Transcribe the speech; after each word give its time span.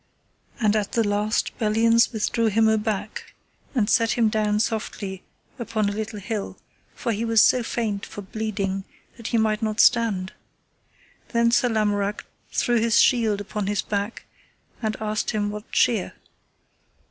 And 0.59 0.75
at 0.75 0.93
the 0.93 1.07
last 1.07 1.55
Belliance 1.59 2.11
withdrew 2.11 2.47
him 2.47 2.67
aback 2.67 3.35
and 3.75 3.87
set 3.87 4.13
him 4.13 4.29
down 4.29 4.59
softly 4.59 5.21
upon 5.59 5.87
a 5.87 5.91
little 5.91 6.17
hill, 6.19 6.57
for 6.95 7.11
he 7.11 7.23
was 7.23 7.43
so 7.43 7.61
faint 7.61 8.07
for 8.07 8.23
bleeding 8.23 8.83
that 9.17 9.27
he 9.27 9.37
might 9.37 9.61
not 9.61 9.79
stand. 9.79 10.33
Then 11.33 11.51
Sir 11.51 11.69
Lamorak 11.69 12.25
threw 12.51 12.79
his 12.79 12.99
shield 12.99 13.41
upon 13.41 13.67
his 13.67 13.83
back, 13.83 14.25
and 14.81 14.97
asked 14.99 15.29
him 15.29 15.51
what 15.51 15.71
cheer. 15.71 16.13